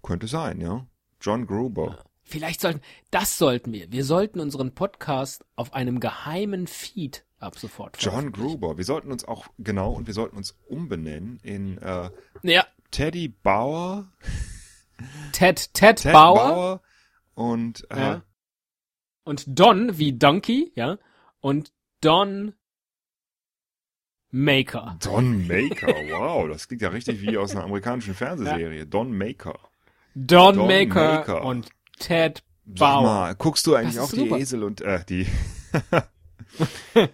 [0.03, 0.87] Könnte sein, ja.
[1.21, 2.05] John Gruber.
[2.25, 3.93] Vielleicht sollten, das sollten wir.
[3.93, 8.33] Wir sollten unseren Podcast auf einem geheimen Feed ab sofort John.
[8.33, 8.79] Gruber.
[8.79, 12.09] Wir sollten uns auch, genau, und wir sollten uns umbenennen in äh,
[12.43, 14.11] Ja, Teddy Bauer,
[15.33, 16.83] Ted, Ted, Ted Bauer, Bauer
[17.35, 18.23] und äh, Ja.
[19.25, 20.99] und Don wie Donkey, ja,
[21.41, 22.55] und Don
[24.31, 24.97] Maker.
[25.03, 25.89] Don Maker.
[26.11, 28.87] Wow, das klingt ja richtig wie aus einer amerikanischen Fernsehserie.
[28.87, 29.59] Don Maker.
[30.15, 31.45] Don, Don Maker, Maker.
[31.45, 33.03] und Ted Bauer.
[33.03, 34.39] mal, guckst du eigentlich auch die super.
[34.39, 35.27] Esel und äh, die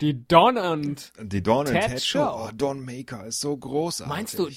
[0.00, 2.18] Die Don und die Don und Ted Ted Show?
[2.18, 2.48] Show.
[2.48, 4.14] Oh, Don Maker ist so großartig.
[4.14, 4.48] Meinst du?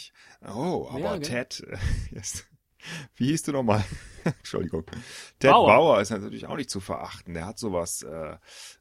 [0.45, 1.19] Oh, aber Ja?
[1.19, 1.65] Ted,
[2.11, 2.45] ist,
[3.15, 3.83] wie hieß du nochmal?
[4.23, 4.83] Entschuldigung.
[5.39, 5.67] Ted Bauer.
[5.67, 6.01] Bauer.
[6.01, 7.33] ist natürlich auch nicht zu verachten.
[7.33, 8.35] Der hat sowas äh,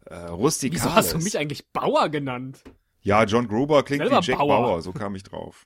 [0.06, 0.84] äh, rustikales.
[0.84, 2.62] Wieso hast du mich eigentlich Bauer genannt?
[3.02, 4.62] Ja, John Gruber klingt Selber wie Jack Bauer.
[4.62, 4.82] Bauer.
[4.82, 5.62] so kam ich drauf.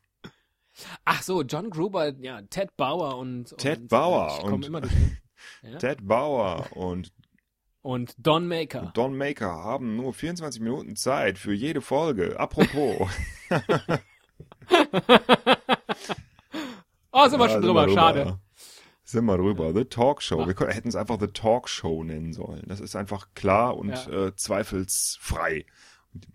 [1.05, 4.71] Ach so, John Gruber, ja, Ted Bauer und Ted und, Bauer und-.
[5.63, 5.77] Ja?
[5.79, 7.13] Ted Bauer und
[7.83, 8.93] Und Don Maker.
[8.95, 12.39] Don Maker haben nur 24 Minuten Zeit für jede Folge.
[12.39, 13.09] Apropos.
[17.15, 18.39] Oh, sind wir Ja, schon drüber, schade.
[19.05, 19.75] Sind wir drüber.
[19.75, 20.41] The Talk Show.
[20.43, 20.47] Ach.
[20.47, 22.63] Wir hätten es einfach The Talk Show nennen sollen.
[22.67, 24.27] Das ist einfach klar und Ja.
[24.29, 25.67] äh, zweifelsfrei.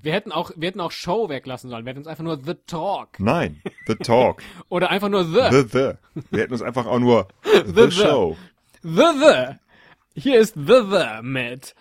[0.02, 1.86] Wir hätten auch, wir hätten auch Show weglassen sollen.
[1.86, 3.20] Wir hätten uns einfach nur The Talk.
[3.20, 4.42] Nein, The Talk.
[4.70, 5.50] Oder einfach nur The.
[5.52, 6.22] the The.
[6.32, 7.92] Wir hätten uns einfach auch nur The, The.
[7.92, 8.36] Show.
[8.82, 10.20] The The.
[10.20, 11.76] Hier ist The The mit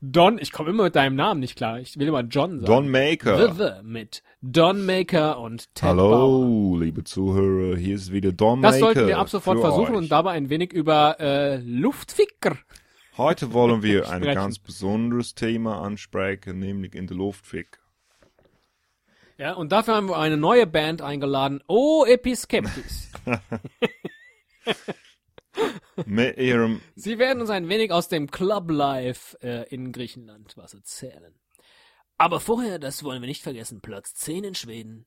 [0.00, 1.80] Don, ich komme immer mit deinem Namen nicht klar.
[1.80, 2.66] Ich will immer John sagen.
[2.66, 3.54] Don The Maker.
[3.54, 6.12] The mit Don Maker und Ted Bauer.
[6.12, 7.76] Hallo, liebe Zuhörer.
[7.76, 8.84] Hier ist wieder Don Das Maker.
[8.94, 10.02] sollten wir ab sofort versuchen euch.
[10.02, 12.56] und dabei ein wenig über äh, Luftficker.
[13.16, 17.78] Heute wollen wir ein ganz besonderes Thema ansprechen, nämlich in der Luftfick.
[19.38, 21.62] Ja, und dafür haben wir eine neue Band eingeladen.
[21.68, 23.12] Oh, Episkeptis.
[26.06, 30.74] Mit ihrem Sie werden uns ein wenig aus dem Club Life äh, in Griechenland was
[30.74, 31.34] erzählen.
[32.16, 35.06] Aber vorher, das wollen wir nicht vergessen, Platz 10 in Schweden.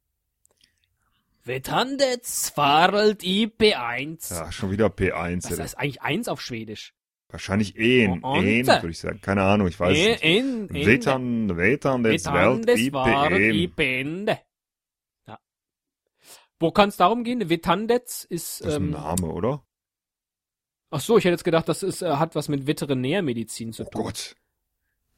[1.44, 4.34] Vetandets Farelt IP1.
[4.34, 5.50] Ja, schon wieder P1.
[5.50, 6.94] Das heißt eigentlich 1 auf Schwedisch.
[7.30, 8.24] Wahrscheinlich Ehen.
[8.24, 9.20] Ehen, würde ich sagen.
[9.22, 10.86] Keine Ahnung, ich weiß es nicht.
[10.86, 13.56] Vetan, Vetan des Welt Farelt IPM.
[13.56, 14.40] IPende.
[15.28, 15.40] Ja.
[16.60, 17.50] Wo kann es darum gehen?
[17.50, 19.64] Vetandets ist, Das ist ein ähm, Name, oder?
[20.90, 23.90] ach so, ich hätte jetzt gedacht, das ist, äh, hat was mit Veterinärmedizin zu Oh
[23.90, 24.04] tun.
[24.04, 24.36] Gott.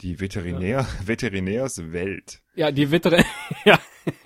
[0.01, 2.41] Die Veterinär, Veterinärswelt.
[2.55, 3.23] Ja, die Veterin,
[3.65, 3.79] ja.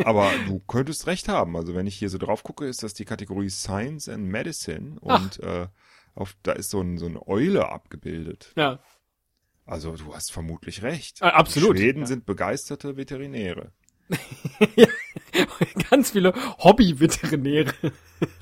[0.06, 1.58] Aber du könntest recht haben.
[1.58, 5.22] Also wenn ich hier so drauf gucke, ist das die Kategorie Science and Medicine Ach.
[5.22, 5.68] und äh,
[6.16, 8.52] auf, da ist so, ein, so eine Eule abgebildet.
[8.56, 8.80] Ja,
[9.66, 11.22] Also du hast vermutlich recht.
[11.22, 11.78] Äh, absolut.
[11.78, 12.06] Die Schweden Ja.
[12.08, 13.72] sind begeisterte Veterinäre.
[15.90, 17.74] ganz viele Hobby-Veterinäre.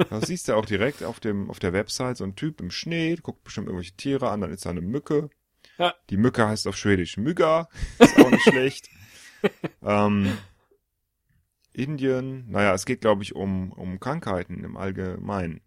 [0.09, 3.15] Das siehst du auch direkt auf dem auf der Website so ein Typ im Schnee,
[3.15, 5.29] guckt bestimmt irgendwelche Tiere an, dann ist da eine Mücke.
[5.77, 5.93] Ja.
[6.09, 8.89] Die Mücke heißt auf Schwedisch Mygga, ist auch nicht schlecht.
[9.83, 10.37] Ähm,
[11.73, 15.61] Indien, naja, es geht glaube ich um um Krankheiten im Allgemeinen.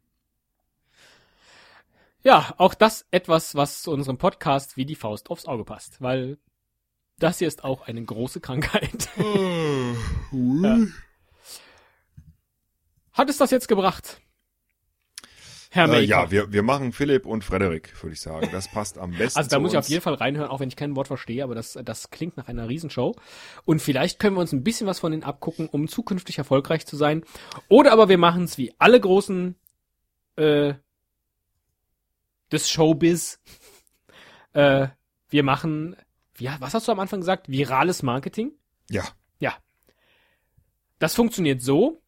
[2.24, 6.38] Ja, auch das etwas, was zu unserem Podcast wie die Faust aufs Auge passt, weil
[7.18, 9.08] das hier ist auch eine große Krankheit.
[10.36, 10.78] Ja.
[13.12, 14.20] Hat es das jetzt gebracht?
[15.70, 15.88] Herr.
[15.92, 18.48] Äh, ja, wir, wir machen Philipp und Frederik, würde ich sagen.
[18.50, 19.38] Das passt am besten.
[19.38, 19.86] also da muss ich uns.
[19.86, 22.48] auf jeden Fall reinhören, auch wenn ich kein Wort verstehe, aber das, das klingt nach
[22.48, 23.14] einer Riesenshow.
[23.64, 26.96] Und vielleicht können wir uns ein bisschen was von denen abgucken, um zukünftig erfolgreich zu
[26.96, 27.22] sein.
[27.68, 29.54] Oder aber wir machen es wie alle großen
[30.36, 30.74] äh,
[32.54, 33.40] des Showbiz.
[34.54, 34.88] äh,
[35.28, 35.96] wir machen,
[36.38, 37.48] ja, was hast du am Anfang gesagt?
[37.48, 38.52] Virales Marketing?
[38.90, 39.04] Ja,
[40.98, 42.00] Das funktioniert so.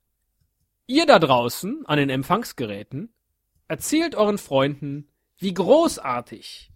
[0.86, 3.12] Ihr da draußen an den Empfangsgeräten
[3.68, 6.70] erzählt euren Freunden, wie großartig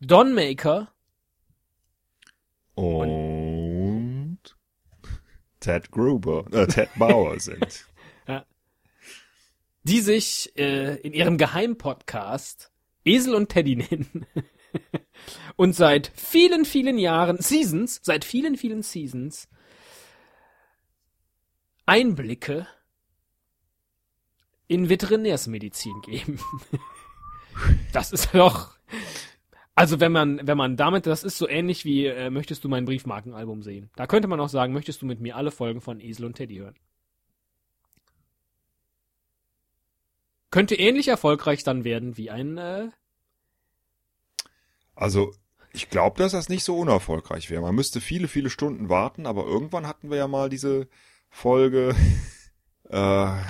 [0.00, 0.92] Don Maker
[2.74, 4.38] und
[5.60, 7.86] Ted Gruber, äh, Ted Bauer sind.
[9.84, 12.70] Die sich äh, in ihrem Geheimpodcast
[13.04, 14.26] Esel und Teddy nennen
[15.56, 19.48] und seit vielen, vielen Jahren, Seasons, seit vielen, vielen Seasons
[21.84, 22.66] Einblicke
[24.68, 26.38] in Veterinärsmedizin geben.
[27.92, 28.74] Das ist doch,
[29.74, 32.86] also wenn man, wenn man damit, das ist so ähnlich wie, äh, möchtest du mein
[32.86, 33.90] Briefmarkenalbum sehen?
[33.94, 36.56] Da könnte man auch sagen, möchtest du mit mir alle Folgen von Esel und Teddy
[36.56, 36.76] hören?
[40.52, 42.88] Könnte ähnlich erfolgreich dann werden wie ein, äh,
[44.94, 45.34] Also,
[45.72, 47.62] ich glaube, dass das nicht so unerfolgreich wäre.
[47.62, 50.86] Man müsste viele, viele Stunden warten, aber irgendwann hatten wir ja mal diese
[51.30, 51.96] Folge,
[52.90, 53.42] äh, ah,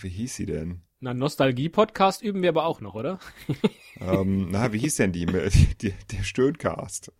[0.00, 0.82] wie hieß sie denn?
[1.00, 3.18] Na, Nostalgie-Podcast üben wir aber auch noch, oder?
[4.00, 5.26] ähm, na, wie hieß denn die?
[5.80, 7.12] die der Stöhncast.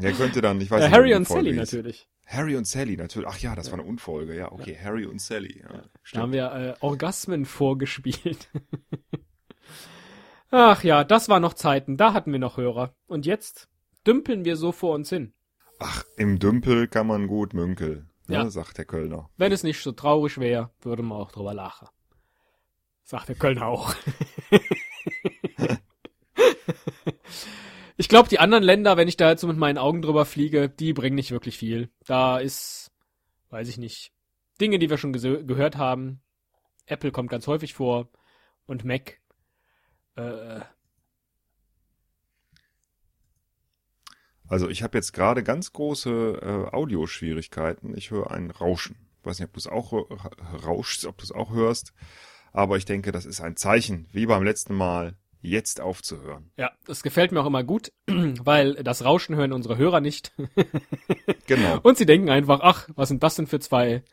[0.00, 0.94] Der könnte dann, ich weiß Äh, nicht.
[0.96, 1.72] Harry und Folge Sally hieß.
[1.72, 2.08] natürlich.
[2.26, 3.28] Harry und Sally, natürlich.
[3.28, 4.34] Ach ja, das war eine Unfolge.
[4.36, 4.78] Ja, okay.
[4.82, 5.60] Harry und Sally.
[5.62, 5.82] Ja,
[6.12, 8.48] Da haben wir äh, Orgasmen vorgespielt.
[10.50, 12.94] Ach ja, das war noch Zeiten, da hatten wir noch Hörer.
[13.06, 13.68] Und jetzt
[14.06, 15.32] dümpeln wir so vor uns hin.
[15.78, 18.50] Ach, im Dümpel kann man gut münkel, ne, Ja.
[18.50, 19.30] sagt der Kölner.
[19.36, 21.88] Wenn es nicht so traurig wäre, würde man auch drüber lachen.
[23.02, 23.94] Sagt der Kölner auch.
[27.96, 30.68] ich glaube, die anderen Länder, wenn ich da jetzt so mit meinen Augen drüber fliege,
[30.68, 31.90] die bringen nicht wirklich viel.
[32.06, 32.90] Da ist,
[33.50, 34.12] weiß ich nicht,
[34.60, 36.20] Dinge, die wir schon gehört haben.
[36.86, 38.10] Apple kommt ganz häufig vor
[38.66, 39.20] und Mac.
[40.16, 40.60] Äh,
[44.52, 46.10] Also ich habe jetzt gerade ganz große
[46.70, 47.96] äh, Audioschwierigkeiten.
[47.96, 48.96] Ich höre ein Rauschen.
[49.18, 49.94] Ich weiß nicht, ob du es auch
[50.66, 51.94] rauschst, ob du es auch hörst.
[52.52, 56.50] Aber ich denke, das ist ein Zeichen, wie beim letzten Mal, jetzt aufzuhören.
[56.56, 60.32] ja, das gefällt mir auch immer gut, weil das Rauschen hören unsere Hörer nicht.
[61.46, 61.80] Genau.
[61.82, 64.04] Und sie denken einfach, ach, was sind das denn für zwei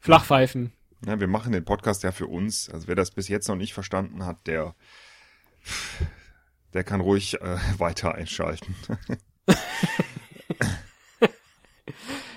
[0.00, 0.72] Flachpfeifen?
[1.06, 2.68] Ja, wir machen den Podcast ja für uns.
[2.68, 4.74] Also wer das bis jetzt noch nicht verstanden hat, der,
[6.74, 8.74] der kann ruhig äh, weiter einschalten.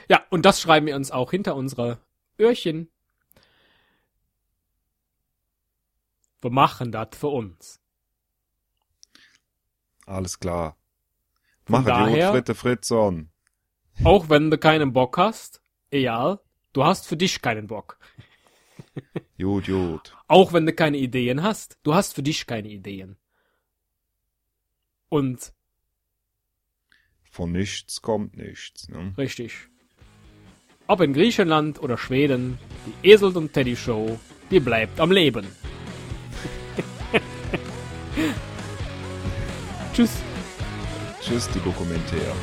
[0.10, 2.00] Ja, und das schreiben wir uns auch hinter unsere
[2.40, 2.92] Öhrchen.
[6.42, 7.83] Wir machen das für uns.
[10.06, 10.78] Alles klar.
[11.66, 13.30] Von Mache daher- Fritte Fritzson.
[14.04, 15.62] Auch wenn du keinen Bock hast,
[15.92, 16.40] egal,
[16.74, 17.98] du hast für dich keinen Bock.
[19.40, 20.16] Gut, gut.
[20.28, 23.18] Auch wenn du keine Ideen hast, du hast für dich keine Ideen.
[25.10, 25.54] Und
[27.30, 28.88] Von nichts kommt nichts.
[28.90, 29.14] Ne?
[29.18, 29.68] richtig.
[30.88, 32.58] Ob in Griechenland oder Schweden,
[33.04, 34.20] die Esel und Teddy Show,
[34.52, 35.46] die bleibt am Leben.
[39.94, 40.10] Tschüss.
[41.22, 42.34] Tschüss, die Dokumentär.